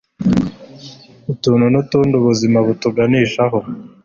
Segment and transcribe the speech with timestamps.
[1.31, 3.57] Utuntu n'Utundi ubuzima butuganishaho